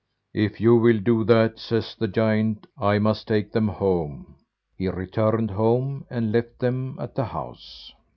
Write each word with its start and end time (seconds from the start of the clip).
"If 0.33 0.59
you 0.59 0.77
will 0.77 0.97
do 0.99 1.23
that," 1.25 1.59
says 1.59 1.93
the 1.93 2.07
giant, 2.07 2.65
"I 2.75 2.97
must 2.97 3.27
take 3.27 3.51
them 3.51 3.67
home." 3.67 4.33
He 4.75 4.87
returned 4.87 5.51
home 5.51 6.07
and 6.09 6.31
left 6.31 6.57
them 6.57 6.97
at 6.99 7.13
the 7.13 7.25
house. 7.25 7.93